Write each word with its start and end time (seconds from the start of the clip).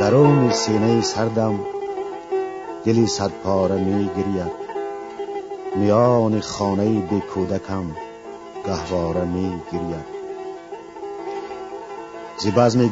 درون 0.00 0.50
سینه 0.50 1.00
سردم 1.00 1.60
دلی 2.84 3.06
صد 3.06 3.30
پاره 3.30 3.76
می 3.76 4.10
گرید. 4.16 4.52
میان 5.76 6.40
خانه 6.40 7.00
بی 7.00 7.20
کودکم 7.20 7.84
گهواره 8.66 9.24
می 9.24 9.62
گرید. 9.72 10.04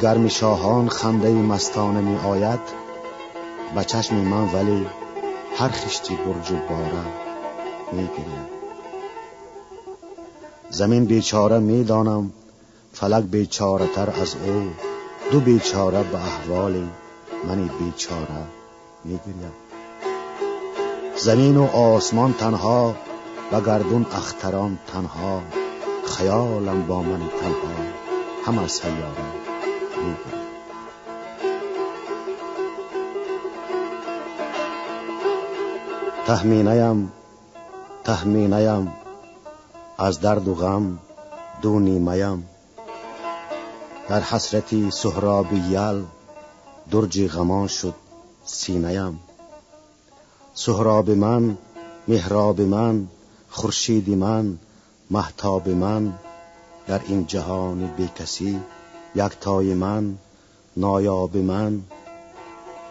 گرم 0.00 0.28
شاهان 0.28 0.88
خنده 0.88 1.32
مستانه 1.32 2.00
می 2.00 2.16
آید. 2.16 2.60
به 3.74 3.84
چشم 3.84 4.16
من 4.16 4.52
ولی 4.54 4.86
هر 5.56 5.68
خشتی 5.68 6.14
برج 6.14 6.50
و 6.50 6.56
باره 6.68 7.04
می 7.92 8.06
گرید. 8.06 8.48
زمین 10.70 11.04
بیچاره 11.04 11.58
می 11.58 11.84
دانم 11.84 12.32
فلک 12.92 13.24
بیچاره 13.24 13.86
تر 13.86 14.10
از 14.22 14.36
او. 14.46 14.97
دو 15.30 15.40
بیچاره 15.40 16.02
به 16.02 16.16
احوال 16.16 16.88
منی 17.48 17.70
بیچاره 17.78 18.44
می 19.04 19.18
گرید 19.18 19.52
زمین 21.16 21.56
و 21.56 21.64
آسمان 21.64 22.32
تنها 22.32 22.94
و 23.52 23.60
گردون 23.60 24.06
اختران 24.12 24.78
تنها. 24.86 25.42
خیالم 26.06 26.86
با 26.86 27.02
من 27.02 27.18
تنها. 27.18 27.74
هم 28.46 28.58
از 28.58 28.72
سیاره 28.72 29.22
می‌گوید 29.96 30.48
تهمینهیم 36.26 37.12
تهمینهیم 38.04 38.92
از 39.98 40.20
درد 40.20 40.48
و 40.48 40.54
غم 40.54 40.98
دو 41.62 41.78
نیمهیم 41.78 42.48
در 44.08 44.20
حسرتی 44.20 44.90
سهراب 44.90 45.52
یل 45.52 46.04
درج 46.90 47.28
غمان 47.28 47.66
شد 47.66 47.94
سینهیم 48.44 49.20
سهراب 50.54 51.10
من 51.10 51.58
مهراب 52.08 52.60
من 52.60 53.08
خورشید 53.50 54.10
من 54.10 54.58
محتاب 55.10 55.68
من 55.68 56.14
در 56.86 57.00
این 57.06 57.26
جهان 57.26 57.86
بی 57.86 58.08
کسی 58.18 58.60
یکتای 59.14 59.74
من 59.74 60.18
نایاب 60.76 61.36
من. 61.36 61.82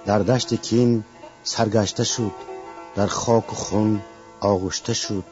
در 0.06 0.20
دشت 0.20 0.54
کین 0.54 1.04
سرگشته 1.44 2.04
شد 2.04 2.31
در 2.96 3.08
خاک 3.08 3.54
و 3.54 3.56
خون 3.56 4.02
آغشته 4.40 4.94
شد. 4.94 5.24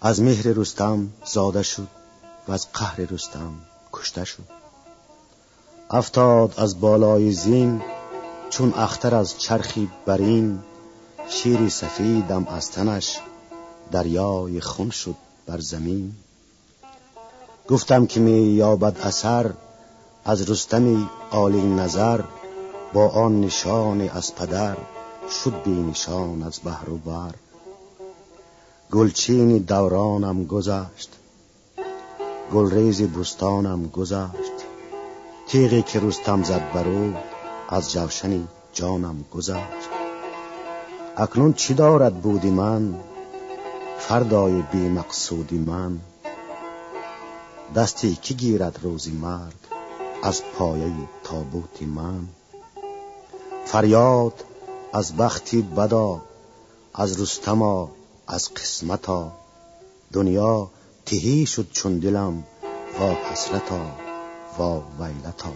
از 0.00 0.22
مهر 0.22 0.46
رستم 0.46 1.12
زاده 1.24 1.62
شد 1.62 1.88
و 2.48 2.52
از 2.52 2.72
قهر 2.72 2.96
رستم 2.96 3.54
کشته 3.92 4.24
شد. 4.24 4.55
افتاد 5.90 6.54
از 6.56 6.80
بالای 6.80 7.32
زین 7.32 7.82
چون 8.50 8.74
اختر 8.74 9.14
از 9.14 9.38
چرخی 9.38 9.90
برین 10.06 10.58
شیر 11.28 11.68
سفیدم 11.68 12.46
از 12.46 12.70
تنش 12.70 13.20
دریای 13.92 14.60
خون 14.60 14.90
شد 14.90 15.14
بر 15.46 15.60
زمین. 15.60 16.12
گفتم 17.68 18.06
که 18.06 18.20
می 18.20 18.40
یابد 18.40 19.00
اثر 19.00 19.50
از 20.24 20.50
رستمی 20.50 21.08
عالی 21.32 21.62
نظر. 21.62 22.20
با 22.92 23.08
آن 23.08 23.40
نشان 23.40 24.00
از 24.00 24.34
پدر 24.34 24.76
شد 25.30 25.62
بی 25.64 25.70
نشان 25.70 26.42
از 26.42 26.60
بحر 26.64 26.90
و 26.90 26.96
بر. 26.96 27.34
گلچین 28.92 29.58
دورانم 29.58 30.44
گذشت 30.44 31.10
گلریز 32.52 33.02
بستانم 33.02 33.86
گذشت. 33.86 34.75
تیغی 35.48 35.82
که 35.82 36.00
رستم 36.00 36.42
زد 36.42 36.72
برو 36.72 37.12
از 37.68 37.92
جوشنی 37.92 38.48
جانم 38.72 39.24
گذشت. 39.32 39.88
اکنون 41.16 41.52
چی 41.52 41.74
دارد 41.74 42.14
بودی 42.14 42.50
من؟ 42.50 42.94
فردای 43.98 44.62
بی 44.62 44.88
مقصودی 44.88 45.58
من. 45.58 45.98
دستی 47.76 48.14
کی 48.14 48.34
گیرد 48.34 48.78
روزی 48.82 49.12
مرگ؟ 49.12 49.54
از 50.22 50.42
پایه 50.58 50.92
تابوتی 51.24 51.84
من. 51.86 52.28
فریاد 53.64 54.44
از 54.92 55.16
بختی 55.16 55.62
بدا 55.62 56.20
از 56.94 57.20
رستما 57.20 57.90
از 58.26 58.54
قسمتا. 58.54 59.32
دنیا 60.12 60.70
تهی 61.06 61.46
شد 61.46 61.68
چون 61.72 61.98
دلم 61.98 62.44
وا 62.98 63.12
حسرتا. 63.30 64.05
وا 64.57 64.69
ویلتا 64.99 65.51